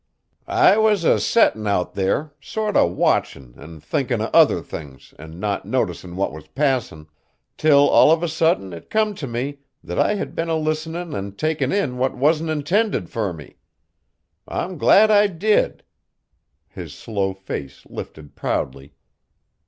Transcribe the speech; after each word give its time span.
"I 0.47 0.79
was 0.79 1.03
a 1.03 1.19
settin' 1.19 1.67
out 1.67 1.93
there, 1.93 2.33
sort 2.41 2.75
a 2.75 2.87
watchin' 2.87 3.53
an' 3.59 3.79
thinkin' 3.81 4.19
o' 4.19 4.31
other 4.33 4.63
things 4.63 5.13
an' 5.19 5.39
not 5.39 5.67
noticin' 5.67 6.15
what 6.15 6.33
was 6.33 6.47
passin', 6.47 7.05
till 7.55 7.87
all 7.87 8.11
of 8.11 8.23
a 8.23 8.27
suddint 8.27 8.73
it 8.73 8.89
come 8.89 9.13
t' 9.13 9.27
me, 9.27 9.59
that 9.83 9.99
I 9.99 10.15
had 10.15 10.33
been 10.33 10.49
a 10.49 10.55
listenin' 10.55 11.13
an' 11.13 11.33
takin' 11.33 11.71
in 11.71 11.99
what 11.99 12.17
wasn't 12.17 12.49
intended 12.49 13.11
fur 13.11 13.31
me. 13.31 13.57
I'm 14.47 14.79
glad 14.79 15.11
I 15.11 15.27
did!" 15.27 15.83
His 16.67 16.95
slow 16.95 17.35
face 17.35 17.85
lifted 17.85 18.35
proudly. 18.35 18.95